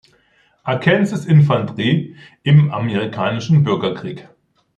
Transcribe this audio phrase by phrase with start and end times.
[0.79, 4.27] Kansas Infanterie im Amerikanischen Bürgerkrieg.